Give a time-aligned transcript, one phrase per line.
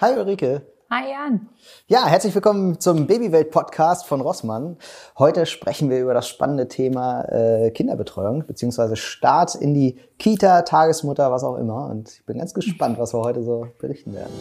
[0.00, 0.62] Hi Ulrike.
[0.88, 1.50] Hi Jan.
[1.86, 4.78] Ja, herzlich willkommen zum Babywelt-Podcast von Rossmann.
[5.18, 11.30] Heute sprechen wir über das spannende Thema äh, Kinderbetreuung beziehungsweise Start in die Kita, Tagesmutter,
[11.30, 11.90] was auch immer.
[11.90, 14.32] Und ich bin ganz gespannt, was wir heute so berichten werden.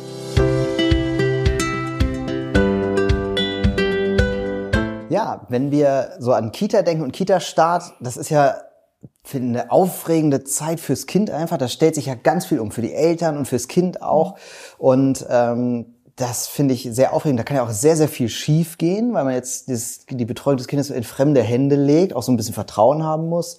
[5.10, 8.56] Ja, wenn wir so an Kita denken und Kita-Start, das ist ja
[9.24, 11.58] finde eine aufregende Zeit fürs Kind einfach.
[11.58, 14.38] Da stellt sich ja ganz viel um, für die Eltern und fürs Kind auch.
[14.78, 17.40] Und ähm, das finde ich sehr aufregend.
[17.40, 20.58] Da kann ja auch sehr, sehr viel schief gehen, weil man jetzt das, die Betreuung
[20.58, 23.58] des Kindes in fremde Hände legt, auch so ein bisschen Vertrauen haben muss.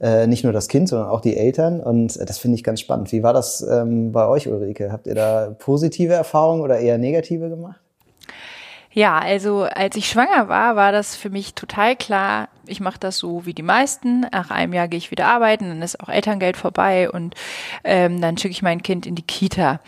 [0.00, 1.80] Äh, nicht nur das Kind, sondern auch die Eltern.
[1.80, 3.10] Und das finde ich ganz spannend.
[3.10, 4.92] Wie war das ähm, bei euch, Ulrike?
[4.92, 7.80] Habt ihr da positive Erfahrungen oder eher negative gemacht?
[8.96, 13.18] Ja, also als ich schwanger war, war das für mich total klar, ich mache das
[13.18, 14.20] so wie die meisten.
[14.32, 17.34] Nach einem Jahr gehe ich wieder arbeiten, dann ist auch Elterngeld vorbei und
[17.84, 19.80] ähm, dann schicke ich mein Kind in die Kita.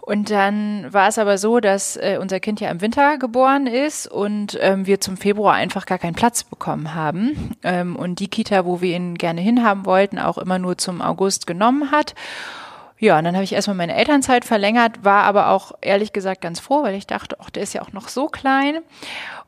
[0.00, 4.08] Und dann war es aber so, dass äh, unser Kind ja im Winter geboren ist
[4.08, 7.54] und ähm, wir zum Februar einfach gar keinen Platz bekommen haben.
[7.62, 11.46] Ähm, und die Kita, wo wir ihn gerne hinhaben wollten, auch immer nur zum August
[11.46, 12.16] genommen hat.
[13.00, 16.58] Ja, und dann habe ich erstmal meine Elternzeit verlängert, war aber auch ehrlich gesagt ganz
[16.58, 18.80] froh, weil ich dachte, ach, der ist ja auch noch so klein.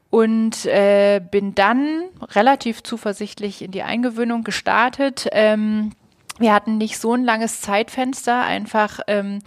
[0.09, 5.29] Und äh, bin dann relativ zuversichtlich in die Eingewöhnung gestartet.
[5.33, 5.93] Ähm,
[6.41, 9.41] wir hatten nicht so ein langes Zeitfenster, einfach ähm,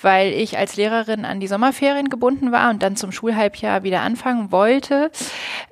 [0.00, 4.52] weil ich als Lehrerin an die Sommerferien gebunden war und dann zum Schulhalbjahr wieder anfangen
[4.52, 5.10] wollte.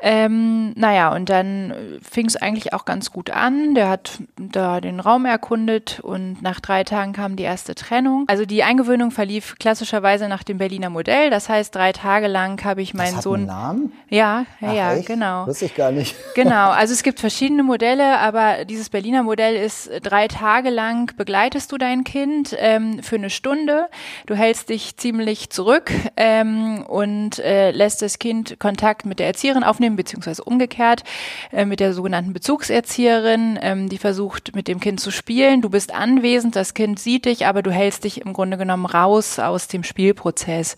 [0.00, 1.74] Ähm, naja, und dann
[2.08, 3.74] fing es eigentlich auch ganz gut an.
[3.74, 8.24] Der hat da den Raum erkundet und nach drei Tagen kam die erste Trennung.
[8.28, 11.30] Also die Eingewöhnung verlief klassischerweise nach dem Berliner Modell.
[11.30, 13.40] Das heißt, drei Tage lang habe ich meinen das hat Sohn.
[13.40, 13.92] Einen Namen?
[14.08, 15.06] Ja, ja, Ach, ja, echt?
[15.06, 15.46] genau.
[15.46, 16.14] Wusste ich gar nicht.
[16.34, 21.72] Genau, also es gibt verschiedene Modelle, aber dieses Berliner Modell ist drei Tage lang begleitest
[21.72, 23.88] du dein Kind ähm, für eine Stunde.
[24.26, 29.64] Du hältst dich ziemlich zurück ähm, und äh, lässt das Kind Kontakt mit der Erzieherin
[29.64, 31.04] aufnehmen, beziehungsweise umgekehrt
[31.52, 35.62] äh, mit der sogenannten Bezugserzieherin, ähm, die versucht mit dem Kind zu spielen.
[35.62, 39.38] Du bist anwesend, das Kind sieht dich, aber du hältst dich im Grunde genommen raus
[39.38, 40.76] aus dem Spielprozess.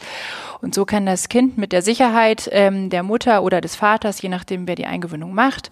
[0.61, 4.29] Und so kann das Kind mit der Sicherheit ähm, der Mutter oder des Vaters, je
[4.29, 5.71] nachdem wer die Eingewöhnung macht,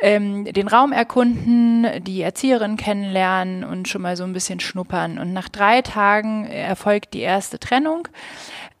[0.00, 5.18] ähm, den Raum erkunden, die Erzieherin kennenlernen und schon mal so ein bisschen schnuppern.
[5.18, 8.08] Und nach drei Tagen erfolgt die erste Trennung.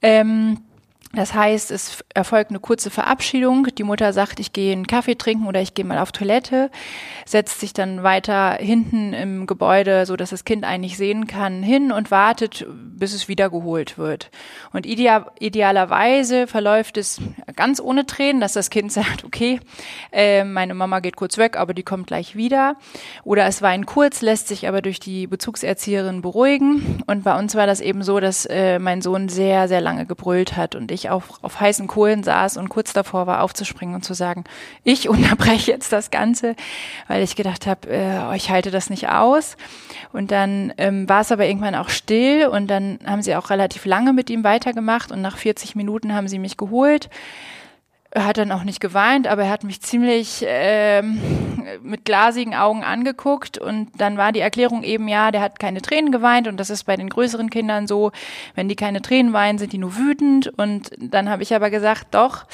[0.02, 0.58] Ähm,
[1.14, 3.68] das heißt, es erfolgt eine kurze Verabschiedung.
[3.76, 6.70] Die Mutter sagt, ich gehe einen Kaffee trinken oder ich gehe mal auf Toilette,
[7.24, 11.92] setzt sich dann weiter hinten im Gebäude, so dass das Kind eigentlich sehen kann, hin
[11.92, 14.30] und wartet, bis es wiedergeholt wird.
[14.72, 17.22] Und ideal, idealerweise verläuft es
[17.56, 19.60] ganz ohne Tränen, dass das Kind sagt, okay,
[20.12, 22.76] äh, meine Mama geht kurz weg, aber die kommt gleich wieder.
[23.24, 27.02] Oder es weint kurz, lässt sich aber durch die Bezugserzieherin beruhigen.
[27.06, 30.56] Und bei uns war das eben so, dass äh, mein Sohn sehr, sehr lange gebrüllt
[30.56, 34.14] hat und ich auf, auf heißen Kohlen saß und kurz davor war aufzuspringen und zu
[34.14, 34.44] sagen,
[34.84, 36.56] ich unterbreche jetzt das Ganze,
[37.06, 39.56] weil ich gedacht habe, äh, ich halte das nicht aus.
[40.12, 43.84] Und dann ähm, war es aber irgendwann auch still und dann haben sie auch relativ
[43.84, 47.08] lange mit ihm weitergemacht und nach 40 Minuten haben sie mich geholt.
[48.10, 51.20] Er hat dann auch nicht geweint, aber er hat mich ziemlich ähm,
[51.82, 56.12] mit glasigen Augen angeguckt und dann war die Erklärung eben, ja, der hat keine Tränen
[56.12, 58.12] geweint und das ist bei den größeren Kindern so,
[58.54, 62.08] wenn die keine Tränen weinen, sind die nur wütend und dann habe ich aber gesagt,
[62.12, 62.46] doch,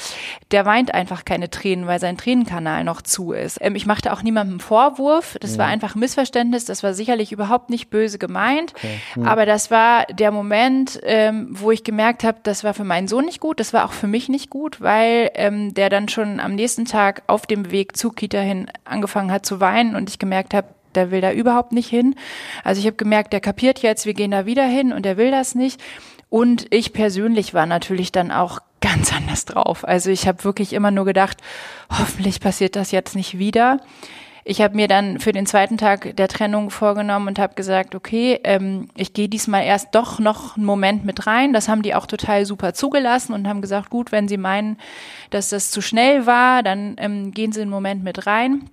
[0.51, 3.57] der weint einfach keine Tränen, weil sein Tränenkanal noch zu ist.
[3.61, 5.59] Ähm, ich machte auch niemandem Vorwurf, das ja.
[5.59, 8.99] war einfach ein Missverständnis, das war sicherlich überhaupt nicht böse gemeint, okay.
[9.13, 9.25] hm.
[9.25, 13.25] aber das war der Moment, ähm, wo ich gemerkt habe, das war für meinen Sohn
[13.25, 16.55] nicht gut, das war auch für mich nicht gut, weil ähm, der dann schon am
[16.55, 20.53] nächsten Tag auf dem Weg zu Kita hin angefangen hat zu weinen und ich gemerkt
[20.53, 22.15] habe, der will da überhaupt nicht hin.
[22.63, 25.31] Also ich habe gemerkt, der kapiert jetzt, wir gehen da wieder hin und der will
[25.31, 25.81] das nicht.
[26.29, 29.87] Und ich persönlich war natürlich dann auch ganz anders drauf.
[29.87, 31.37] Also ich habe wirklich immer nur gedacht,
[31.89, 33.79] hoffentlich passiert das jetzt nicht wieder.
[34.47, 38.39] Ich habe mir dann für den zweiten Tag der Trennung vorgenommen und habe gesagt, okay,
[38.43, 41.51] ähm, ich gehe diesmal erst doch noch einen Moment mit rein.
[41.51, 44.77] Das haben die auch total super zugelassen und haben gesagt, gut, wenn sie meinen,
[45.31, 48.69] dass das zu schnell war, dann ähm, gehen sie einen Moment mit rein.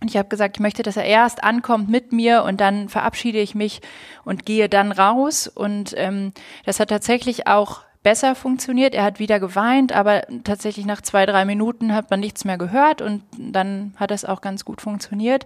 [0.00, 3.40] Und ich habe gesagt, ich möchte, dass er erst ankommt mit mir und dann verabschiede
[3.40, 3.80] ich mich
[4.24, 5.48] und gehe dann raus.
[5.48, 6.34] Und ähm,
[6.66, 8.94] das hat tatsächlich auch besser funktioniert.
[8.94, 13.02] Er hat wieder geweint, aber tatsächlich nach zwei, drei Minuten hat man nichts mehr gehört
[13.02, 15.44] und dann hat es auch ganz gut funktioniert.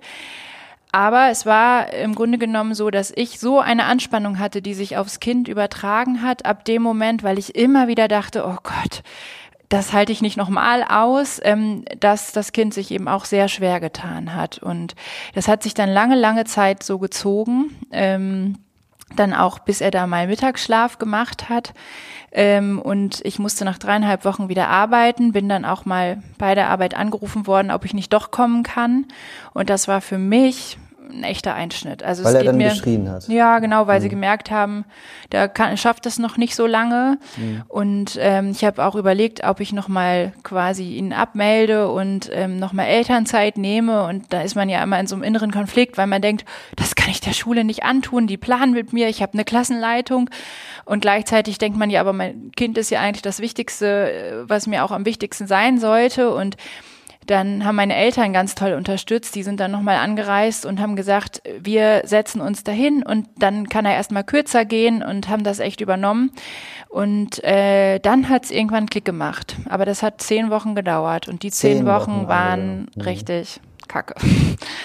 [0.92, 4.98] Aber es war im Grunde genommen so, dass ich so eine Anspannung hatte, die sich
[4.98, 9.04] aufs Kind übertragen hat, ab dem Moment, weil ich immer wieder dachte, oh Gott,
[9.70, 13.80] das halte ich nicht nochmal aus, ähm, dass das Kind sich eben auch sehr schwer
[13.80, 14.58] getan hat.
[14.58, 14.96] Und
[15.34, 17.70] das hat sich dann lange, lange Zeit so gezogen.
[19.16, 21.72] Dann auch bis er da mal Mittagsschlaf gemacht hat.
[22.32, 26.68] Ähm, und ich musste nach dreieinhalb Wochen wieder arbeiten, bin dann auch mal bei der
[26.68, 29.06] Arbeit angerufen worden, ob ich nicht doch kommen kann.
[29.52, 30.78] Und das war für mich
[31.12, 32.02] ein echter Einschnitt.
[32.02, 33.28] Also weil es er geht dann mir, geschrien hat.
[33.28, 34.02] Ja, genau, weil Mhm.
[34.02, 34.84] sie gemerkt haben,
[35.32, 37.18] der kann, schafft das noch nicht so lange.
[37.36, 37.62] Mhm.
[37.68, 42.58] Und ähm, ich habe auch überlegt, ob ich noch mal quasi ihn abmelde und ähm,
[42.58, 44.04] noch mal Elternzeit nehme.
[44.04, 46.44] Und da ist man ja immer in so einem inneren Konflikt, weil man denkt,
[46.76, 48.26] das kann ich der Schule nicht antun.
[48.26, 49.08] Die planen mit mir.
[49.08, 50.30] Ich habe eine Klassenleitung.
[50.84, 54.66] Und gleichzeitig denkt man ja, aber mein Kind ist ja eigentlich das Wichtigste, äh, was
[54.66, 56.32] mir auch am wichtigsten sein sollte.
[56.34, 56.56] Und
[57.30, 59.34] dann haben meine Eltern ganz toll unterstützt.
[59.36, 63.86] Die sind dann nochmal angereist und haben gesagt, wir setzen uns dahin und dann kann
[63.86, 66.32] er erstmal kürzer gehen und haben das echt übernommen.
[66.88, 69.56] Und äh, dann hat es irgendwann Klick gemacht.
[69.68, 73.02] Aber das hat zehn Wochen gedauert und die zehn, Zehn Wochen, Wochen, waren mhm.
[73.02, 74.14] richtig kacke.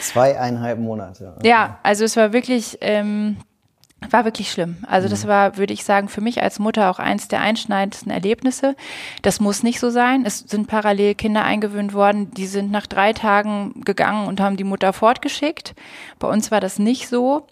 [0.02, 1.34] Zweieinhalb Monate.
[1.44, 3.38] Ja, also es war wirklich, ähm,
[4.12, 4.78] war wirklich schlimm.
[4.88, 8.76] Also das war, würde ich sagen, für mich als Mutter auch eins der einschneidendsten Erlebnisse.
[9.22, 10.26] Das muss nicht so sein.
[10.26, 14.64] Es sind parallel Kinder eingewöhnt worden, die sind nach drei Tagen gegangen und haben die
[14.64, 15.76] Mutter fortgeschickt.
[16.20, 17.48] Bei uns war das nicht so.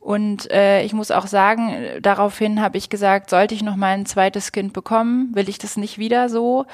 [0.00, 4.06] Und äh, ich muss auch sagen, daraufhin habe ich gesagt, sollte ich noch mal ein
[4.06, 6.64] zweites Kind bekommen, will ich das nicht wieder so.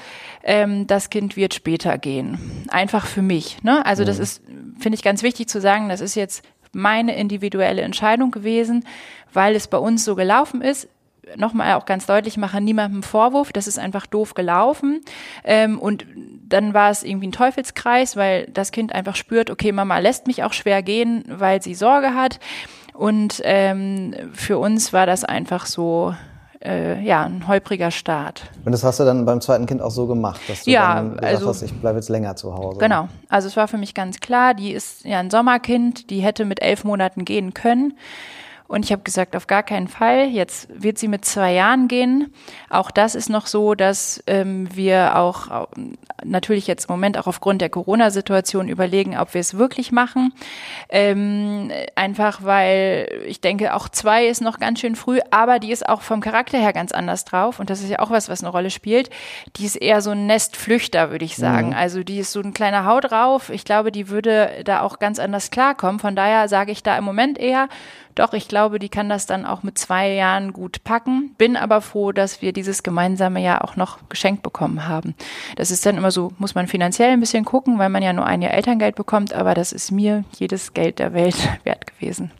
[0.43, 2.65] Ähm, das Kind wird später gehen.
[2.69, 3.61] Einfach für mich.
[3.63, 3.85] Ne?
[3.85, 4.41] Also das ist,
[4.79, 6.41] finde ich, ganz wichtig zu sagen, das ist jetzt
[6.73, 8.85] meine individuelle Entscheidung gewesen,
[9.33, 10.87] weil es bei uns so gelaufen ist
[11.35, 15.01] nochmal auch ganz deutlich mache, niemandem Vorwurf, das ist einfach doof gelaufen.
[15.43, 16.05] Ähm, und
[16.47, 20.43] dann war es irgendwie ein Teufelskreis, weil das Kind einfach spürt, okay, Mama lässt mich
[20.43, 22.39] auch schwer gehen, weil sie Sorge hat.
[22.93, 26.15] Und ähm, für uns war das einfach so,
[26.67, 28.43] äh, ja, ein holpriger Start.
[28.65, 31.11] Und das hast du dann beim zweiten Kind auch so gemacht, dass du Ja, dann
[31.15, 32.79] gesagt also- hast, ich bleibe jetzt länger zu Hause.
[32.79, 33.07] Genau.
[33.29, 36.61] Also es war für mich ganz klar, die ist ja ein Sommerkind, die hätte mit
[36.61, 37.93] elf Monaten gehen können.
[38.67, 40.25] Und ich habe gesagt, auf gar keinen Fall.
[40.27, 42.33] Jetzt wird sie mit zwei Jahren gehen.
[42.69, 45.67] Auch das ist noch so, dass ähm, wir auch au-
[46.25, 50.33] natürlich jetzt im Moment auch aufgrund der Corona-Situation überlegen, ob wir es wirklich machen.
[50.89, 55.87] Ähm, einfach weil ich denke, auch zwei ist noch ganz schön früh, aber die ist
[55.87, 57.59] auch vom Charakter her ganz anders drauf.
[57.59, 59.09] Und das ist ja auch was, was eine Rolle spielt.
[59.55, 61.73] Die ist eher so ein Nestflüchter, würde ich sagen.
[61.73, 63.49] Also die ist so ein kleiner Haut drauf.
[63.49, 65.99] Ich glaube, die würde da auch ganz anders klarkommen.
[65.99, 67.69] Von daher sage ich da im Moment eher,
[68.17, 71.35] doch, ich glaube, die kann das dann auch mit zwei Jahren gut packen.
[71.37, 75.15] Bin aber froh, dass wir dieses gemeinsame Jahr auch noch geschenkt bekommen haben.
[75.55, 78.25] Das ist dann immer so, muss man finanziell ein bisschen gucken, weil man ja nur
[78.25, 82.31] ein Jahr Elterngeld bekommt, aber das ist mir jedes Geld der Welt wert gewesen.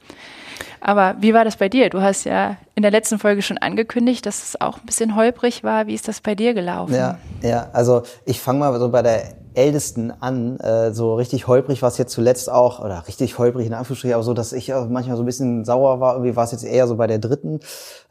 [0.82, 1.90] Aber wie war das bei dir?
[1.90, 5.64] Du hast ja in der letzten Folge schon angekündigt, dass es auch ein bisschen holprig
[5.64, 5.88] war.
[5.88, 6.94] Wie ist das bei dir gelaufen?
[6.94, 10.60] Ja, ja, also ich fange mal so bei der Ältesten an.
[10.60, 14.24] Äh, so richtig holprig war es jetzt zuletzt auch, oder richtig holprig in Anführungsstrichen, aber
[14.24, 16.14] so, dass ich manchmal so ein bisschen sauer war.
[16.14, 17.60] Irgendwie war es jetzt eher so bei der dritten.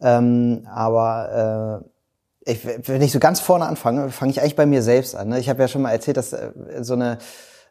[0.00, 1.82] Ähm, aber
[2.44, 5.28] äh, ich, wenn ich so ganz vorne anfange, fange ich eigentlich bei mir selbst an.
[5.28, 5.38] Ne?
[5.38, 7.18] Ich habe ja schon mal erzählt, dass äh, so eine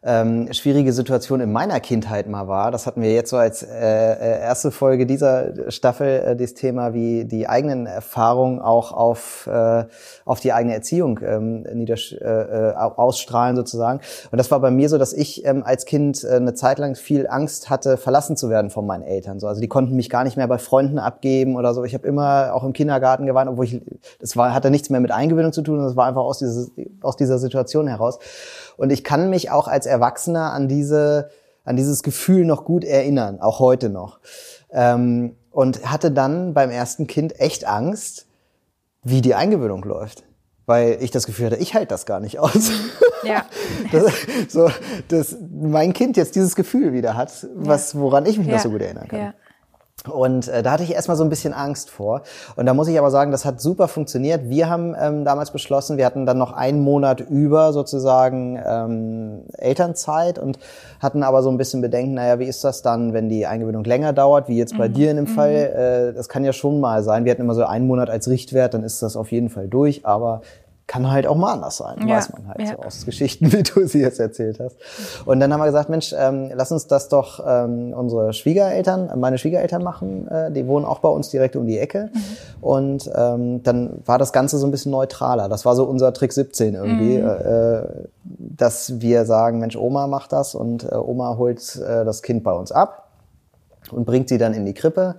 [0.06, 2.70] ähm, schwierige Situation in meiner Kindheit mal war.
[2.70, 6.94] Das hatten wir jetzt so als äh, äh, erste Folge dieser Staffel, äh, das Thema,
[6.94, 9.84] wie die eigenen Erfahrungen auch auf, äh,
[10.24, 14.00] auf die eigene Erziehung ähm, niedersch äh, äh, ausstrahlen sozusagen.
[14.30, 16.94] Und das war bei mir so, dass ich ähm, als Kind äh, eine Zeit lang
[16.94, 19.40] viel Angst hatte, verlassen zu werden von meinen Eltern.
[19.40, 21.82] So, also die konnten mich gar nicht mehr bei Freunden abgeben oder so.
[21.82, 23.82] Ich habe immer auch im Kindergarten geweint, obwohl ich,
[24.20, 26.70] das war, hatte nichts mehr mit Eingewöhnung zu tun, das war einfach aus, dieses,
[27.00, 28.20] aus dieser Situation heraus.
[28.76, 31.30] Und ich kann mich auch als Erwachsener an diese,
[31.64, 34.20] an dieses Gefühl noch gut erinnern, auch heute noch.
[34.70, 38.26] Ähm, und hatte dann beim ersten Kind echt Angst,
[39.02, 40.24] wie die Eingewöhnung läuft.
[40.66, 42.70] Weil ich das Gefühl hatte, ich halte das gar nicht aus.
[43.22, 43.44] Ja.
[43.92, 44.12] Das,
[44.48, 44.68] so,
[45.08, 48.60] dass mein Kind jetzt dieses Gefühl wieder hat, was, woran ich mich noch Ja.
[48.60, 49.18] so gut erinnern kann.
[49.20, 49.34] Ja.
[50.08, 52.22] Und äh, da hatte ich erstmal so ein bisschen Angst vor.
[52.56, 54.48] Und da muss ich aber sagen, das hat super funktioniert.
[54.48, 60.38] Wir haben ähm, damals beschlossen, wir hatten dann noch einen Monat über sozusagen ähm, Elternzeit
[60.38, 60.58] und
[61.00, 64.12] hatten aber so ein bisschen Bedenken, naja, wie ist das dann, wenn die Eingewöhnung länger
[64.12, 65.52] dauert, wie jetzt bei dir in dem Fall?
[65.52, 67.24] Äh, das kann ja schon mal sein.
[67.24, 70.06] Wir hatten immer so einen Monat als Richtwert, dann ist das auf jeden Fall durch,
[70.06, 70.42] aber
[70.86, 72.76] kann halt auch mal anders sein, Ja, weiß man halt ja.
[72.76, 74.76] so aus Geschichten, wie du sie jetzt erzählt hast.
[75.24, 79.38] Und dann haben wir gesagt, Mensch, ähm, lass uns das doch ähm, unsere Schwiegereltern, meine
[79.38, 80.28] Schwiegereltern machen.
[80.28, 82.10] Äh, die wohnen auch bei uns direkt um die Ecke.
[82.60, 85.48] Und ähm, dann war das Ganze so ein bisschen neutraler.
[85.48, 90.54] Das war so unser Trick 17 irgendwie, äh, dass wir sagen, Mensch, Oma macht das
[90.54, 93.08] und äh, Oma holt äh, das Kind bei uns ab
[93.90, 95.16] und bringt sie dann in die Krippe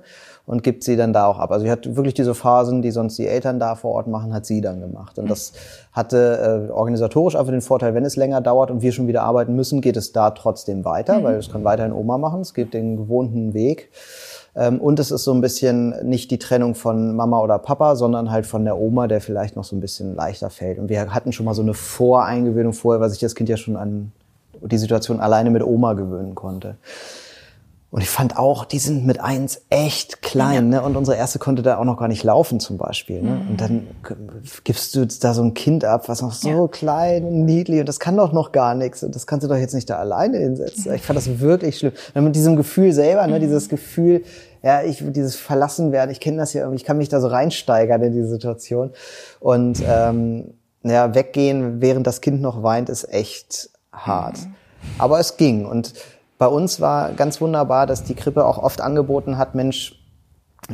[0.47, 1.51] und gibt sie dann da auch ab.
[1.51, 4.45] Also sie hat wirklich diese Phasen, die sonst die Eltern da vor Ort machen, hat
[4.45, 5.19] sie dann gemacht.
[5.19, 5.51] Und das
[5.91, 9.55] hatte äh, organisatorisch einfach den Vorteil, wenn es länger dauert und wir schon wieder arbeiten
[9.55, 12.41] müssen, geht es da trotzdem weiter, weil es kann weiterhin Oma machen.
[12.41, 13.89] Es geht den gewohnten Weg.
[14.55, 18.31] Ähm, und es ist so ein bisschen nicht die Trennung von Mama oder Papa, sondern
[18.31, 20.79] halt von der Oma, der vielleicht noch so ein bisschen leichter fällt.
[20.79, 23.75] Und wir hatten schon mal so eine Voreingewöhnung vorher, weil sich das Kind ja schon
[23.75, 24.13] an
[24.61, 26.77] die Situation alleine mit Oma gewöhnen konnte.
[27.89, 30.79] Und ich fand auch, die sind mit eins echt klein, ja.
[30.79, 30.81] ne?
[30.81, 33.21] Und unsere erste konnte da auch noch gar nicht laufen zum Beispiel.
[33.21, 33.31] Ne?
[33.31, 33.49] Mhm.
[33.49, 33.87] Und dann
[34.65, 36.67] gibst du da so ein Kind ab, was noch so ja.
[36.67, 39.03] klein und niedlich und das kann doch noch gar nichts.
[39.03, 40.93] Und das kannst du doch jetzt nicht da alleine hinsetzen.
[40.95, 41.93] Ich fand das wirklich schlimm.
[42.13, 43.37] Und mit diesem Gefühl selber, ne?
[43.37, 43.41] Mhm.
[43.41, 44.23] dieses Gefühl,
[44.61, 47.27] ja, ich dieses verlassen werden, ich kenne das ja irgendwie, ich kann mich da so
[47.27, 48.91] reinsteigern in diese Situation.
[49.39, 54.39] Und ähm, ja, weggehen, während das Kind noch weint, ist echt hart.
[54.39, 54.55] Mhm.
[54.97, 55.65] Aber es ging.
[55.65, 55.93] Und
[56.37, 59.97] bei uns war ganz wunderbar, dass die Krippe auch oft angeboten hat, Mensch,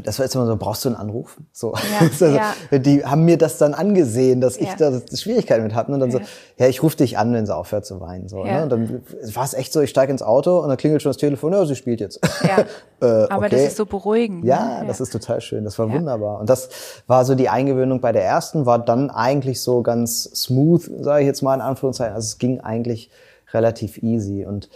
[0.02, 1.38] das war jetzt immer so, brauchst du einen Anruf?
[1.52, 1.74] So.
[1.74, 2.54] Ja, also, ja.
[2.72, 5.92] Die haben mir das dann angesehen, dass ich da Schwierigkeiten mit hatte.
[5.92, 6.20] Und dann ja.
[6.20, 6.24] so,
[6.58, 8.28] ja, ich rufe dich an, wenn sie aufhört zu weinen.
[8.28, 8.64] So, ne?
[8.64, 9.04] Und dann
[9.34, 11.64] war es echt so, ich steige ins Auto und dann klingelt schon das Telefon, ja,
[11.66, 12.20] sie spielt jetzt.
[12.44, 12.66] Ja.
[13.02, 13.50] äh, Aber okay.
[13.50, 14.46] das ist so beruhigend.
[14.46, 14.88] Ja, ne?
[14.88, 15.64] das ist total schön.
[15.64, 16.40] Das war wunderbar.
[16.40, 16.70] Und das
[17.06, 21.28] war so die Eingewöhnung bei der ersten, war dann eigentlich so ganz smooth, sage ich
[21.28, 22.16] jetzt mal in Anführungszeichen.
[22.16, 23.12] Also es ging eigentlich
[23.54, 24.46] relativ easy.
[24.46, 24.70] Und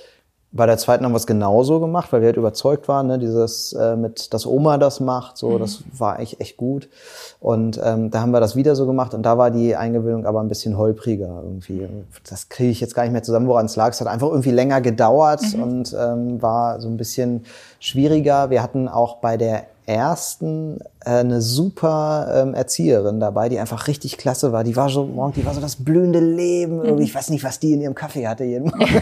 [0.52, 3.74] bei der zweiten haben wir es genauso gemacht, weil wir halt überzeugt waren, ne, dieses
[3.74, 5.60] äh, mit, dass Oma das macht, so, mhm.
[5.60, 6.90] das war eigentlich echt gut.
[7.40, 10.40] Und ähm, da haben wir das wieder so gemacht und da war die Eingewöhnung aber
[10.40, 11.88] ein bisschen holpriger irgendwie.
[12.30, 13.90] Das kriege ich jetzt gar nicht mehr zusammen, woran es lag.
[13.90, 15.64] Es hat einfach irgendwie länger gedauert mhm.
[15.64, 17.46] und ähm, war so ein bisschen
[17.80, 18.50] schwieriger.
[18.50, 24.18] Wir hatten auch bei der ersten äh, eine super ähm, Erzieherin dabei, die einfach richtig
[24.18, 24.66] klasse war.
[24.66, 26.84] Die war so morgen, die war so das blühende Leben.
[26.84, 28.84] Irgendwie, ich weiß nicht, was die in ihrem Kaffee hatte jeden Morgen.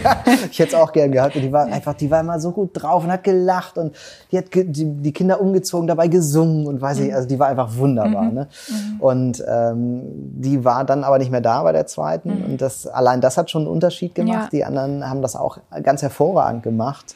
[0.52, 1.36] ich hätte es auch gern gehabt.
[1.36, 3.96] Und die war einfach, die war immer so gut drauf und hat gelacht und
[4.32, 7.16] die hat die, die Kinder umgezogen, dabei gesungen und weiß ich, mhm.
[7.16, 8.24] also die war einfach wunderbar.
[8.24, 8.34] Mhm.
[8.34, 8.48] Ne?
[8.70, 9.02] Mhm.
[9.02, 10.02] Und ähm,
[10.36, 12.44] die war dann aber nicht mehr da bei der zweiten.
[12.44, 14.44] Und das allein das hat schon einen Unterschied gemacht.
[14.44, 14.50] Ja.
[14.52, 17.16] Die anderen haben das auch ganz hervorragend gemacht.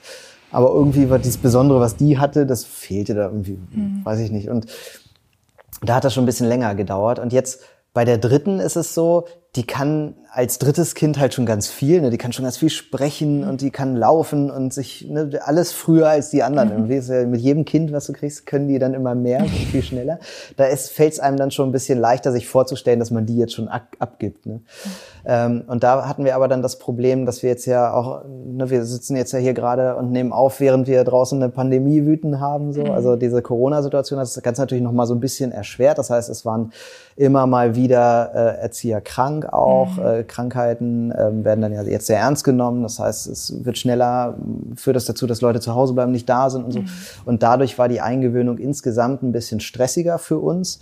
[0.52, 4.02] Aber irgendwie war dieses Besondere, was die hatte, das fehlte da irgendwie, mhm.
[4.04, 4.50] weiß ich nicht.
[4.50, 4.66] Und
[5.82, 7.20] da hat das schon ein bisschen länger gedauert.
[7.20, 7.62] Und jetzt
[7.94, 9.26] bei der dritten ist es so,
[9.56, 12.12] die kann als drittes Kind halt schon ganz viel, ne?
[12.12, 16.10] die kann schon ganz viel sprechen und die kann laufen und sich ne, alles früher
[16.10, 16.60] als die anderen.
[16.90, 17.32] Mhm.
[17.32, 20.20] Mit jedem Kind, was du kriegst, können die dann immer mehr, viel schneller.
[20.58, 23.54] Da fällt es einem dann schon ein bisschen leichter, sich vorzustellen, dass man die jetzt
[23.54, 24.46] schon ab, abgibt.
[24.46, 24.56] Ne?
[24.56, 24.90] Mhm.
[25.26, 28.70] Ähm, und da hatten wir aber dann das Problem, dass wir jetzt ja auch, ne,
[28.70, 32.40] wir sitzen jetzt ja hier gerade und nehmen auf, während wir draußen eine Pandemie wüten
[32.40, 32.74] haben.
[32.74, 32.82] So.
[32.82, 32.92] Mhm.
[32.92, 35.98] Also diese Corona-Situation hat das Ganze natürlich noch mal so ein bisschen erschwert.
[35.98, 36.72] Das heißt, es waren
[37.16, 39.98] immer mal wieder äh, Erzieher krank auch.
[39.98, 40.19] Mhm.
[40.20, 42.84] Äh, Krankheiten ähm, werden dann ja jetzt sehr ernst genommen.
[42.84, 44.38] Das heißt, es wird schneller,
[44.76, 46.82] führt das dazu, dass Leute zu Hause bleiben, nicht da sind und so.
[46.82, 46.90] Mhm.
[47.26, 50.80] Und dadurch war die Eingewöhnung insgesamt ein bisschen stressiger für uns.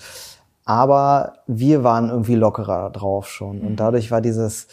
[0.66, 3.62] Aber wir waren irgendwie lockerer drauf schon.
[3.62, 3.76] Und mhm.
[3.78, 4.68] dadurch war dieses,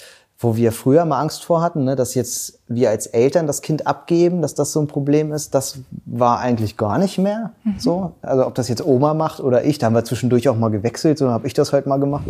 [0.45, 3.87] wo wir früher mal Angst vor hatten, ne, dass jetzt wir als Eltern das Kind
[3.87, 7.75] abgeben, dass das so ein Problem ist, das war eigentlich gar nicht mehr mhm.
[7.79, 8.13] so.
[8.23, 11.19] Also ob das jetzt Oma macht oder ich, da haben wir zwischendurch auch mal gewechselt,
[11.19, 12.25] so habe ich das halt mal gemacht.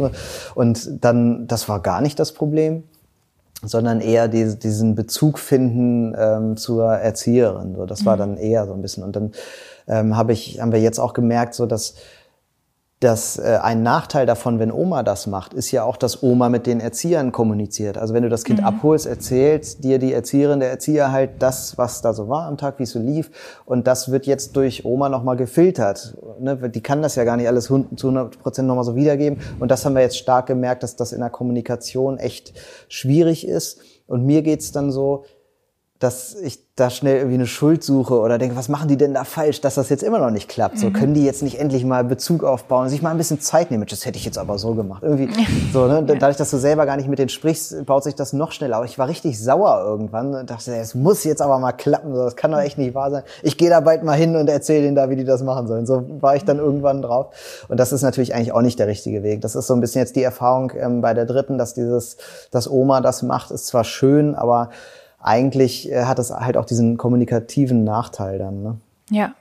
[0.54, 2.84] Und dann, das war gar nicht das Problem,
[3.62, 7.74] sondern eher die, diesen Bezug finden ähm, zur Erzieherin.
[7.76, 8.20] So, das war mhm.
[8.20, 9.02] dann eher so ein bisschen.
[9.02, 9.32] Und dann
[9.88, 11.94] ähm, habe ich, haben wir jetzt auch gemerkt, so dass
[13.04, 16.66] dass äh, ein Nachteil davon, wenn Oma das macht, ist ja auch, dass Oma mit
[16.66, 17.98] den Erziehern kommuniziert.
[17.98, 18.66] Also wenn du das Kind mhm.
[18.66, 22.78] abholst, erzählt dir die Erzieherin, der Erzieher halt das, was da so war am Tag,
[22.78, 23.30] wie es so lief.
[23.66, 26.16] Und das wird jetzt durch Oma nochmal gefiltert.
[26.40, 26.70] Ne?
[26.70, 29.38] Die kann das ja gar nicht alles zu 100 Prozent nochmal so wiedergeben.
[29.60, 32.54] Und das haben wir jetzt stark gemerkt, dass das in der Kommunikation echt
[32.88, 33.80] schwierig ist.
[34.06, 35.24] Und mir geht's dann so,
[36.00, 39.22] dass ich da schnell irgendwie eine Schuld suche oder denke, was machen die denn da
[39.22, 40.78] falsch, dass das jetzt immer noch nicht klappt?
[40.78, 40.92] So, mhm.
[40.92, 43.86] können die jetzt nicht endlich mal Bezug aufbauen, sich mal ein bisschen Zeit nehmen?
[43.88, 45.04] Das hätte ich jetzt aber so gemacht.
[45.04, 45.28] Irgendwie,
[45.72, 46.02] so, ne?
[46.02, 48.76] Dadurch, dass du selber gar nicht mit denen sprichst, baut sich das noch schneller.
[48.76, 52.12] Aber ich war richtig sauer irgendwann und dachte, es muss jetzt aber mal klappen.
[52.12, 53.22] So, das kann doch echt nicht wahr sein.
[53.44, 55.86] Ich gehe da bald mal hin und erzähle denen da, wie die das machen sollen.
[55.86, 57.66] So war ich dann irgendwann drauf.
[57.68, 59.42] Und das ist natürlich eigentlich auch nicht der richtige Weg.
[59.42, 62.16] Das ist so ein bisschen jetzt die Erfahrung ähm, bei der dritten, dass dieses,
[62.50, 64.70] dass Oma das macht, ist zwar schön, aber
[65.24, 68.62] eigentlich äh, hat es halt auch diesen kommunikativen Nachteil dann.
[68.62, 68.76] Ne?
[69.10, 69.34] Ja.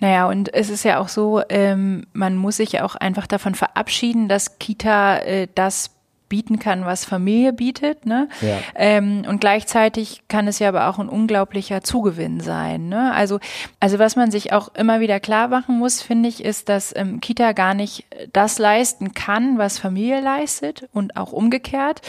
[0.00, 3.54] Naja, und es ist ja auch so, ähm, man muss sich ja auch einfach davon
[3.54, 5.90] verabschieden, dass Kita äh, das
[6.28, 8.06] bieten kann, was Familie bietet.
[8.06, 8.28] Ne?
[8.40, 8.58] Ja.
[8.74, 12.88] Ähm, und gleichzeitig kann es ja aber auch ein unglaublicher Zugewinn sein.
[12.88, 13.12] Ne?
[13.14, 13.40] Also,
[13.80, 17.20] also was man sich auch immer wieder klar machen muss, finde ich, ist, dass ähm,
[17.20, 22.02] Kita gar nicht das leisten kann, was Familie leistet und auch umgekehrt.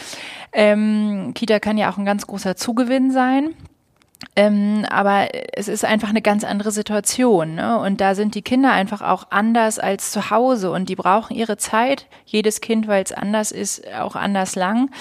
[0.54, 3.56] Ähm, Kita kann ja auch ein ganz großer Zugewinn sein.
[4.36, 7.56] Ähm, aber es ist einfach eine ganz andere Situation.
[7.56, 7.80] Ne?
[7.80, 11.58] Und da sind die Kinder einfach auch anders als zu Hause und die brauchen ihre
[11.58, 12.06] Zeit.
[12.26, 14.92] Jedes Kind, weil es anders ist, auch anders lang.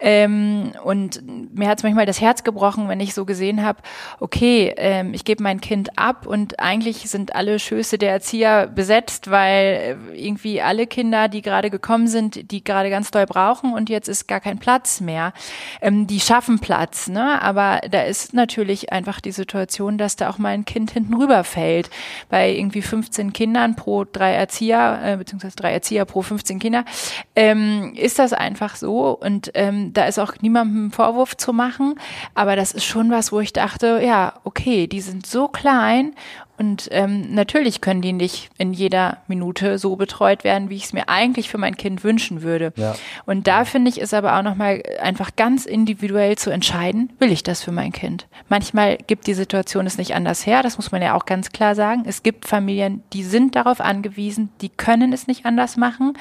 [0.00, 1.22] Ähm, und
[1.54, 3.78] mir hat es manchmal das Herz gebrochen, wenn ich so gesehen habe,
[4.20, 9.30] okay, ähm, ich gebe mein Kind ab und eigentlich sind alle Schöße der Erzieher besetzt,
[9.30, 13.88] weil äh, irgendwie alle Kinder, die gerade gekommen sind, die gerade ganz doll brauchen und
[13.90, 15.32] jetzt ist gar kein Platz mehr.
[15.80, 17.40] Ähm, die schaffen Platz, ne?
[17.40, 18.55] aber da ist natürlich
[18.92, 21.90] einfach die Situation, dass da auch mal ein Kind hinten rüberfällt.
[22.28, 26.84] Bei irgendwie 15 Kindern pro drei Erzieher, äh, beziehungsweise drei Erzieher pro 15 Kinder,
[27.34, 31.94] ähm, ist das einfach so und ähm, da ist auch niemandem Vorwurf zu machen,
[32.34, 36.14] aber das ist schon was, wo ich dachte, ja, okay, die sind so klein
[36.58, 40.92] und ähm, natürlich können die nicht in jeder Minute so betreut werden, wie ich es
[40.92, 42.72] mir eigentlich für mein Kind wünschen würde.
[42.76, 42.94] Ja.
[43.26, 47.42] Und da finde ich es aber auch nochmal einfach ganz individuell zu entscheiden, will ich
[47.42, 48.26] das für mein Kind?
[48.48, 51.74] Manchmal gibt die Situation es nicht anders her, das muss man ja auch ganz klar
[51.74, 52.04] sagen.
[52.06, 56.14] Es gibt Familien, die sind darauf angewiesen, die können es nicht anders machen.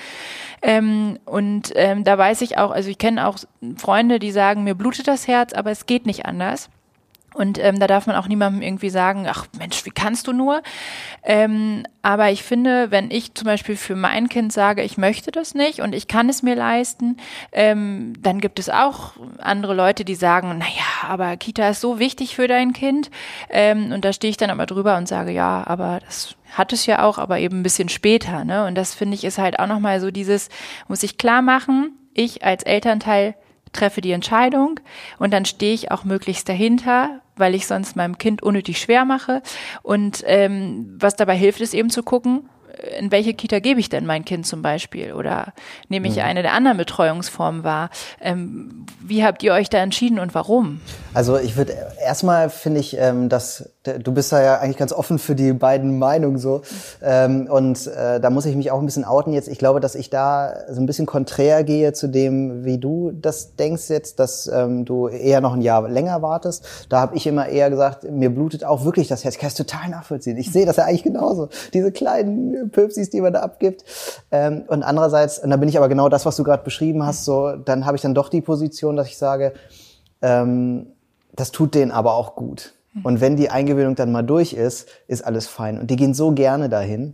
[0.62, 3.38] Ähm, und ähm, da weiß ich auch, also ich kenne auch
[3.78, 6.70] Freunde, die sagen, mir blutet das Herz, aber es geht nicht anders.
[7.36, 10.64] Und ähm, da darf man auch niemandem irgendwie sagen, ach Mensch, wie kannst du nur?
[11.22, 15.54] Ähm, aber ich finde, wenn ich zum Beispiel für mein Kind sage, ich möchte das
[15.54, 17.18] nicht und ich kann es mir leisten,
[17.52, 22.36] ähm, dann gibt es auch andere Leute, die sagen, naja, aber Kita ist so wichtig
[22.36, 23.12] für dein Kind.
[23.50, 26.86] Ähm, und da stehe ich dann aber drüber und sage, ja, aber das hat es
[26.86, 28.46] ja auch, aber eben ein bisschen später.
[28.46, 28.66] Ne?
[28.66, 30.48] Und das finde ich ist halt auch nochmal so dieses,
[30.88, 33.36] muss ich klar machen, ich als Elternteil
[33.76, 34.80] treffe die Entscheidung
[35.20, 39.42] und dann stehe ich auch möglichst dahinter, weil ich sonst meinem Kind unnötig schwer mache.
[39.84, 42.50] Und ähm, was dabei hilft, ist eben zu gucken,
[43.00, 45.14] in welche Kita gebe ich denn mein Kind zum Beispiel?
[45.14, 45.54] Oder
[45.90, 46.24] nehme ich mhm.
[46.24, 47.90] eine der anderen Betreuungsformen wahr?
[48.22, 50.82] Ähm, wie habt ihr euch da entschieden und warum?
[51.14, 55.20] Also ich würde erstmal finde ich, ähm, dass du bist da ja eigentlich ganz offen
[55.20, 56.62] für die beiden Meinungen so.
[57.02, 59.48] Ähm, und äh, da muss ich mich auch ein bisschen outen jetzt.
[59.48, 63.56] Ich glaube, dass ich da so ein bisschen konträr gehe zu dem, wie du das
[63.56, 66.88] denkst jetzt, dass ähm, du eher noch ein Jahr länger wartest.
[66.90, 69.36] Da habe ich immer eher gesagt, mir blutet auch wirklich das Herz.
[69.36, 70.38] Ich kann es total nachvollziehen.
[70.38, 71.50] Ich sehe das ja eigentlich genauso.
[71.74, 73.84] Diese kleinen Pöpsis, die man da abgibt.
[74.32, 77.26] Ähm, und andererseits, und da bin ich aber genau das, was du gerade beschrieben hast,
[77.26, 79.54] so, dann habe ich dann doch die Position, dass ich sage,
[80.22, 80.88] ähm,
[81.36, 82.75] das tut denen aber auch gut.
[83.04, 85.80] Und wenn die Eingewöhnung dann mal durch ist, ist alles fein.
[85.80, 87.14] Und die gehen so gerne dahin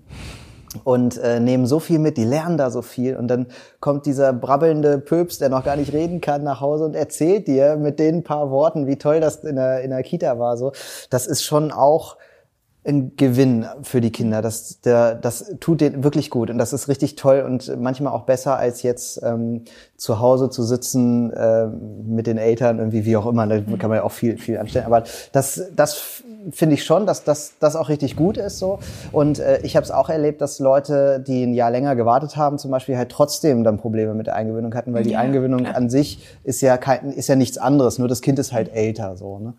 [0.84, 3.16] und äh, nehmen so viel mit, die lernen da so viel.
[3.16, 3.48] Und dann
[3.80, 7.78] kommt dieser brabbelnde Pöps, der noch gar nicht reden kann, nach Hause und erzählt dir
[7.78, 10.58] mit den paar Worten, wie toll das in der, in der Kita war.
[10.58, 10.72] So,
[11.10, 12.18] das ist schon auch
[12.84, 14.42] ein Gewinn für die Kinder.
[14.42, 18.24] Das, der, das tut denen wirklich gut und das ist richtig toll und manchmal auch
[18.24, 19.66] besser als jetzt ähm,
[19.98, 23.46] zu Hause zu sitzen äh, mit den Eltern irgendwie wie auch immer.
[23.46, 24.86] Da kann man ja auch viel viel anstellen.
[24.86, 28.80] Aber das das finde ich schon, dass das das auch richtig gut ist so.
[29.12, 32.58] Und äh, ich habe es auch erlebt, dass Leute, die ein Jahr länger gewartet haben,
[32.58, 35.76] zum Beispiel halt trotzdem dann Probleme mit der Eingewöhnung hatten, weil die ja, Eingewöhnung klar.
[35.76, 38.00] an sich ist ja kein ist ja nichts anderes.
[38.00, 39.40] Nur das Kind ist halt älter so.
[39.40, 39.54] Ne?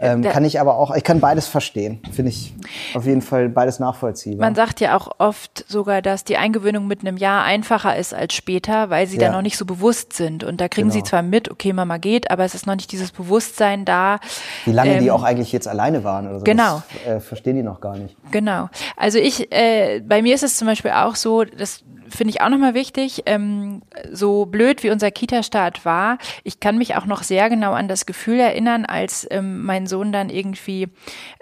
[0.00, 2.00] Ähm, kann ich aber auch ich kann beides verstehen.
[2.12, 2.54] Finde ich
[2.94, 4.46] auf jeden Fall beides nachvollziehbar.
[4.46, 8.34] Man sagt ja auch oft sogar, dass die Eingewöhnung mit einem Jahr einfacher ist als
[8.34, 9.28] später, weil sie ja.
[9.28, 10.44] da noch nicht so bewusst sind.
[10.44, 11.00] Und da kriegen genau.
[11.00, 14.18] sie zwar mit, okay, Mama geht, aber es ist noch nicht dieses Bewusstsein da.
[14.64, 16.44] Wie lange ähm, die auch eigentlich jetzt alleine waren oder so.
[16.44, 16.82] Genau.
[17.04, 18.16] Das, äh, verstehen die noch gar nicht.
[18.30, 18.68] Genau.
[18.96, 22.48] Also ich, äh, bei mir ist es zum Beispiel auch so, dass finde ich auch
[22.48, 27.48] nochmal wichtig, ähm, so blöd wie unser Kita-Start war, ich kann mich auch noch sehr
[27.48, 30.88] genau an das Gefühl erinnern, als ähm, mein Sohn dann irgendwie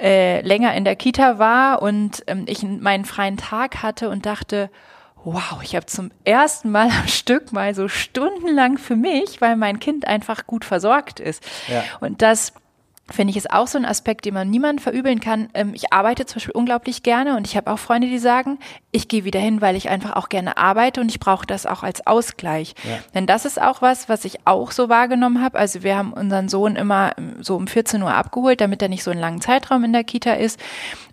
[0.00, 4.70] äh, länger in der Kita war und ähm, ich meinen freien Tag hatte und dachte,
[5.24, 9.80] wow, ich habe zum ersten Mal am Stück mal so stundenlang für mich, weil mein
[9.80, 11.42] Kind einfach gut versorgt ist.
[11.68, 11.82] Ja.
[12.00, 12.54] Und das
[13.12, 15.48] finde ich, ist auch so ein Aspekt, den man niemand verübeln kann.
[15.54, 18.58] Ähm, ich arbeite zum Beispiel unglaublich gerne und ich habe auch Freunde, die sagen,
[18.92, 21.84] ich gehe wieder hin, weil ich einfach auch gerne arbeite und ich brauche das auch
[21.84, 22.74] als Ausgleich.
[22.82, 22.98] Ja.
[23.14, 25.58] Denn das ist auch was, was ich auch so wahrgenommen habe.
[25.58, 29.04] Also wir haben unseren Sohn immer ähm, so um 14 Uhr abgeholt, damit er nicht
[29.04, 30.58] so einen langen Zeitraum in der Kita ist.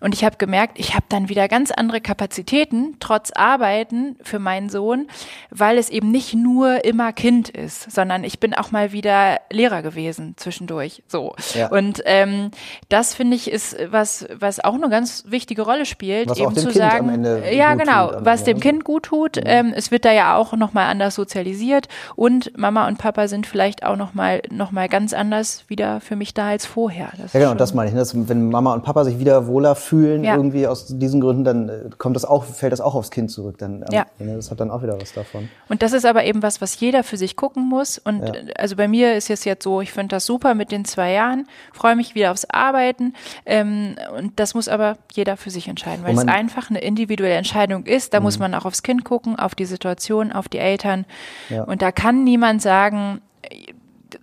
[0.00, 4.70] Und ich habe gemerkt, ich habe dann wieder ganz andere Kapazitäten, trotz Arbeiten für meinen
[4.70, 5.06] Sohn,
[5.50, 9.82] weil es eben nicht nur immer Kind ist, sondern ich bin auch mal wieder Lehrer
[9.82, 11.04] gewesen zwischendurch.
[11.06, 11.36] So.
[11.54, 11.68] Ja.
[11.68, 12.50] Und ähm,
[12.88, 16.68] das finde ich ist was, was auch eine ganz wichtige Rolle spielt, was eben zu
[16.68, 18.24] kind sagen, ja, ja, genau, tut.
[18.24, 19.36] was dem Kind gut tut.
[19.36, 19.42] Mhm.
[19.46, 23.84] Ähm, es wird da ja auch nochmal anders sozialisiert und Mama und Papa sind vielleicht
[23.84, 27.10] auch nochmal noch mal ganz anders wieder für mich da als vorher.
[27.18, 27.94] Das Ja, genau, das meine ich.
[27.94, 28.00] ne?
[28.00, 30.36] Das, wenn Mama und Papa sich wieder wohler fühlen, Ja.
[30.36, 33.58] irgendwie aus diesen Gründen, dann äh, kommt das auch, fällt das auch aufs Kind zurück.
[33.58, 34.06] Dann, ähm, Ja.
[34.18, 35.48] ne, Das hat dann auch wieder was davon.
[35.68, 37.98] Und das ist aber eben was, was jeder für sich gucken muss.
[37.98, 38.34] Und Ja.
[38.34, 41.12] äh, also bei mir ist es jetzt so, ich finde das super mit den zwei
[41.12, 43.14] Jahren, freue mich wieder aufs Arbeiten.
[43.46, 47.57] Ähm, und das muss aber jeder für sich entscheiden, weil es einfach eine individuelle Entscheidung
[47.86, 48.14] ist.
[48.14, 51.04] Da muss man auch aufs Kind gucken, auf die Situation, auf die Eltern.
[51.48, 51.64] Ja.
[51.64, 53.20] Und da kann niemand sagen,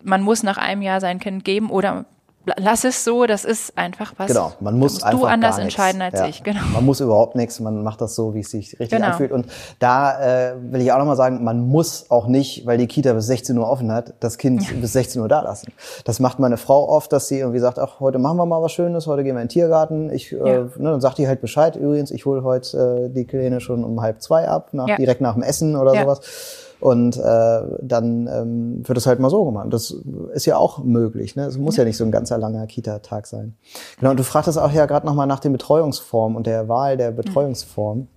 [0.03, 2.05] man muss nach einem Jahr sein Kind geben oder
[2.57, 4.27] lass es so, das ist einfach was.
[4.27, 6.27] Genau, man muss einfach du anders entscheiden als ja.
[6.27, 6.61] ich, genau.
[6.73, 9.07] Man muss überhaupt nichts, man macht das so, wie es sich richtig Genau.
[9.07, 9.31] anfühlt.
[9.31, 9.47] Und
[9.79, 13.27] da äh, will ich auch nochmal sagen, man muss auch nicht, weil die Kita bis
[13.27, 15.71] 16 Uhr offen hat, das Kind bis 16 Uhr da lassen.
[16.05, 18.71] Das macht meine Frau oft, dass sie irgendwie sagt, ach, heute machen wir mal was
[18.71, 20.09] Schönes, heute gehen wir in den Tiergarten.
[20.11, 20.59] Ich, äh, Ja.
[20.61, 24.01] ne, dann sagt die halt Bescheid, übrigens, ich hole heute äh, die Kleine schon um
[24.01, 24.97] halb zwei ab, nach, Ja.
[24.97, 26.01] direkt nach dem Essen oder Ja.
[26.03, 26.19] sowas.
[26.79, 29.67] Und äh, dann ähm, wird es halt mal so gemacht.
[29.71, 29.95] Das
[30.33, 31.35] ist ja auch möglich.
[31.35, 31.45] Ne?
[31.45, 31.85] Es muss ja.
[31.85, 33.55] nicht so ein ganzer langer Kita-Tag sein.
[33.99, 37.11] Genau, und du fragtest auch ja gerade nochmal nach den Betreuungsformen und der Wahl der
[37.11, 38.07] Betreuungsform.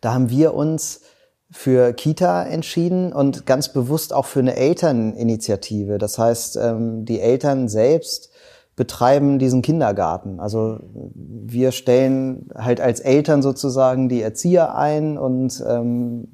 [0.00, 1.00] Da haben wir uns
[1.50, 5.98] für Kita entschieden und ganz bewusst auch für eine Elterninitiative.
[5.98, 8.30] Das heißt, ähm, die Eltern selbst
[8.76, 10.40] betreiben diesen Kindergarten.
[10.40, 10.80] Also
[11.14, 16.28] wir stellen halt als Eltern sozusagen die Erzieher ein und ähm,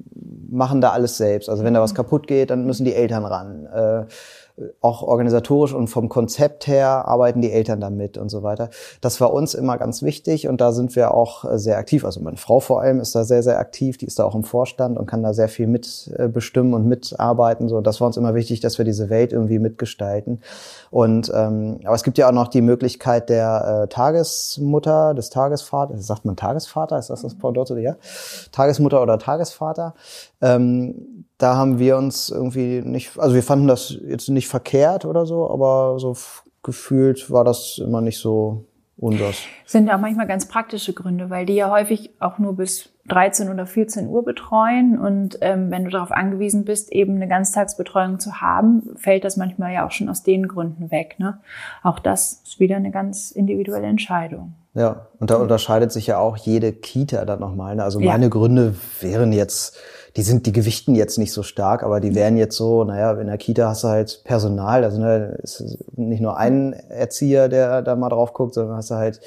[0.49, 1.49] machen da alles selbst.
[1.49, 3.65] Also wenn da was kaputt geht, dann müssen die Eltern ran.
[3.67, 4.05] Äh,
[4.81, 8.69] auch organisatorisch und vom Konzept her arbeiten die Eltern damit und so weiter.
[9.01, 12.05] Das war uns immer ganz wichtig und da sind wir auch äh, sehr aktiv.
[12.05, 13.97] Also meine Frau vor allem ist da sehr, sehr aktiv.
[13.97, 17.69] Die ist da auch im Vorstand und kann da sehr viel mitbestimmen und mitarbeiten.
[17.69, 20.41] So, das war uns immer wichtig, dass wir diese Welt irgendwie mitgestalten.
[20.89, 26.05] Und ähm, aber es gibt ja auch noch die Möglichkeit der äh, Tagesmutter, des Tagesvaters.
[26.05, 26.97] Sagt man Tagesvater?
[26.97, 27.95] Ist das das Pendant ja?
[28.51, 29.93] Tagesmutter oder Tagesvater.
[30.41, 35.25] Ähm, da haben wir uns irgendwie nicht, also wir fanden das jetzt nicht verkehrt oder
[35.25, 36.15] so, aber so
[36.63, 38.65] gefühlt war das immer nicht so
[38.97, 39.39] unseres.
[39.65, 43.49] sind ja auch manchmal ganz praktische Gründe, weil die ja häufig auch nur bis 13
[43.49, 44.99] oder 14 Uhr betreuen.
[44.99, 49.73] Und ähm, wenn du darauf angewiesen bist, eben eine Ganztagsbetreuung zu haben, fällt das manchmal
[49.73, 51.15] ja auch schon aus den Gründen weg.
[51.17, 51.39] Ne?
[51.81, 54.53] Auch das ist wieder eine ganz individuelle Entscheidung.
[54.73, 57.75] Ja, und da unterscheidet sich ja auch jede Kita dann nochmal.
[57.75, 57.83] Ne?
[57.83, 58.11] Also Ja.
[58.11, 59.77] meine Gründe wären jetzt,
[60.17, 63.27] die sind, die gewichten jetzt nicht so stark, aber die wären jetzt so, naja, in
[63.27, 67.81] der Kita hast du halt Personal, also ne, es ist nicht nur ein Erzieher, der
[67.81, 69.21] da mal drauf guckt, sondern hast du halt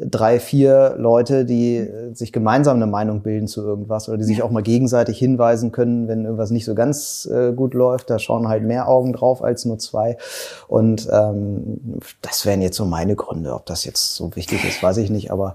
[0.00, 4.42] drei, vier Leute, die äh, sich gemeinsam eine Meinung bilden zu irgendwas oder die sich
[4.42, 8.10] auch mal gegenseitig hinweisen können, wenn irgendwas nicht so ganz äh, gut läuft.
[8.10, 10.16] Da schauen halt mehr Augen drauf als nur zwei.
[10.68, 11.80] Und ähm,
[12.22, 13.54] das wären jetzt so meine Gründe.
[13.54, 15.30] Ob das jetzt so wichtig ist, weiß ich nicht.
[15.30, 15.54] Aber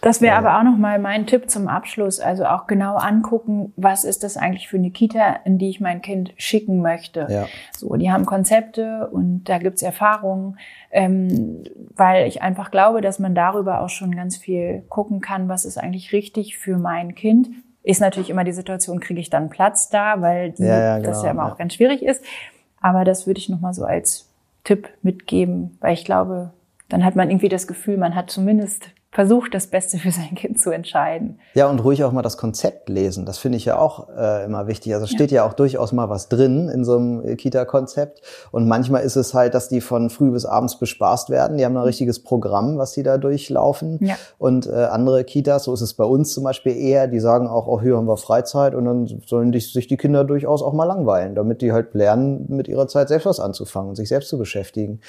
[0.00, 2.20] Das wäre aber auch nochmal mein Tipp zum Abschluss.
[2.20, 6.00] Also auch genau angucken, was ist das eigentlich für eine Kita, in die ich mein
[6.00, 7.26] Kind schicken möchte.
[7.28, 7.46] Ja.
[7.76, 10.56] So, die haben Konzepte und da gibt's Erfahrungen,
[10.94, 11.64] ähm,
[11.96, 15.76] weil ich einfach glaube, dass man darüber auch schon ganz viel gucken kann, was ist
[15.76, 17.50] eigentlich richtig für mein Kind.
[17.82, 21.18] Ist natürlich immer die Situation, kriege ich dann Platz da, weil die, Ja, ja, das
[21.18, 21.52] genau, ja immer ja.
[21.52, 22.24] auch ganz schwierig ist.
[22.80, 24.30] Aber das würde ich nochmal so als
[24.62, 26.52] Tipp mitgeben, weil ich glaube,
[26.88, 30.60] dann hat man irgendwie das Gefühl, man hat zumindest versucht, das Beste für sein Kind
[30.60, 31.38] zu entscheiden.
[31.54, 33.24] Ja, und ruhig auch mal das Konzept lesen.
[33.24, 34.92] Das finde ich ja auch äh, immer wichtig.
[34.92, 35.46] Also es steht ja.
[35.46, 38.22] auch durchaus mal was drin in so einem äh, Kita-Konzept.
[38.50, 41.56] Und manchmal ist es halt, dass die von früh bis abends bespaßt werden.
[41.56, 43.98] Die haben ein richtiges Programm, was die da durchlaufen.
[44.00, 44.16] Ja.
[44.38, 47.68] Und äh, andere Kitas, so ist es bei uns zum Beispiel eher, die sagen auch,
[47.68, 50.84] oh, hier haben wir Freizeit und dann sollen die, sich die Kinder durchaus auch mal
[50.84, 54.38] langweilen, damit die halt lernen, mit ihrer Zeit selbst was anzufangen und sich selbst zu
[54.38, 55.00] beschäftigen.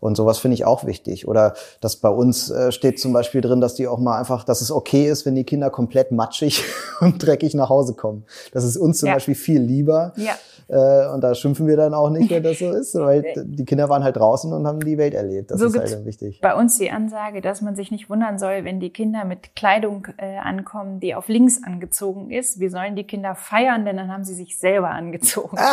[0.00, 1.26] Und sowas finde ich auch wichtig.
[1.26, 4.60] Oder dass bei uns äh, steht zum Beispiel drin, dass die auch mal einfach, dass
[4.60, 6.64] es okay ist, wenn die Kinder komplett matschig
[7.00, 8.24] und dreckig nach Hause kommen.
[8.52, 9.14] Das ist uns zum Ja.
[9.14, 10.12] Beispiel viel lieber.
[10.16, 10.32] Ja.
[10.66, 13.88] Äh, und da schimpfen wir dann auch nicht, wenn das so ist, weil die Kinder
[13.90, 15.50] waren halt draußen und haben die Welt erlebt.
[15.50, 16.40] Das So ist halt wichtig.
[16.40, 20.06] Bei uns die Ansage, dass man sich nicht wundern soll, wenn die Kinder mit Kleidung
[20.16, 22.60] äh, ankommen, die auf links angezogen ist.
[22.60, 25.58] Wir sollen die Kinder feiern, denn dann haben sie sich selber angezogen.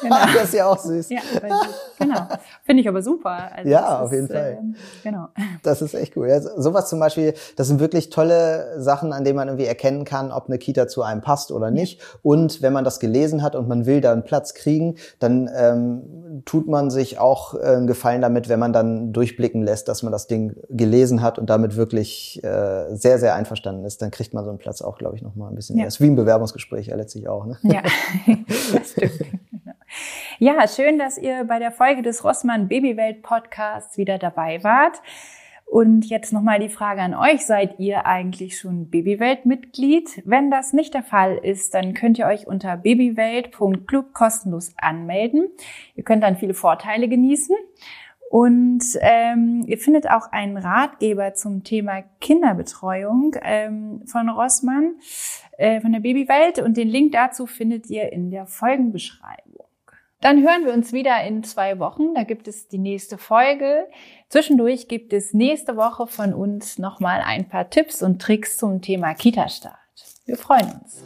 [0.00, 0.16] Genau.
[0.34, 1.10] das ist ja auch süß.
[1.10, 1.20] Ja,
[1.98, 2.20] genau.
[2.64, 3.50] Finde ich aber super.
[3.54, 4.58] Also Ja, das auf jeden Fall.
[4.60, 5.28] ähm, genau.
[5.62, 6.28] Das ist echt cool.
[6.28, 10.04] Ja, so- sowas zum Beispiel, das sind wirklich tolle Sachen, an denen man irgendwie erkennen
[10.04, 12.00] kann, ob eine Kita zu einem passt oder nicht.
[12.22, 16.42] Und wenn man das gelesen hat und man will da einen Platz kriegen, dann ähm,
[16.46, 20.12] tut man sich auch äh, einen Gefallen damit, wenn man dann durchblicken lässt, dass man
[20.12, 24.00] das Ding gelesen hat und damit wirklich äh, sehr, sehr einverstanden ist.
[24.02, 25.76] Dann kriegt man so einen Platz auch, glaube ich, noch mal ein bisschen.
[25.76, 25.82] Ja.
[25.82, 25.88] Ja.
[25.88, 27.46] Ist wie ein Bewerbungsgespräch ja letztlich auch.
[27.46, 27.56] Ne?
[27.62, 27.82] Ja,
[28.72, 29.12] das stimmt.
[30.42, 35.02] Ja, schön, dass ihr bei der Folge des Rossmann Babywelt Podcasts wieder dabei wart.
[35.66, 37.44] Und jetzt nochmal die Frage an euch.
[37.44, 40.22] Seid ihr eigentlich schon Babywelt-Mitglied?
[40.24, 45.50] Wenn das nicht der Fall ist, dann könnt ihr euch unter babywelt.club kostenlos anmelden.
[45.94, 47.54] Ihr könnt dann viele Vorteile genießen.
[48.30, 54.94] Und ähm, ihr findet auch einen Ratgeber zum Thema Kinderbetreuung ähm, von Rossmann
[55.58, 56.60] äh, von der Babywelt.
[56.60, 59.49] Und den Link dazu findet ihr in der Folgenbeschreibung.
[60.20, 62.14] Dann hören wir uns wieder in zwei Wochen.
[62.14, 63.88] Da gibt es die nächste Folge.
[64.28, 69.14] Zwischendurch gibt es nächste Woche von uns nochmal ein paar Tipps und Tricks zum Thema
[69.14, 69.76] Kita-Start.
[70.26, 71.02] Wir freuen uns.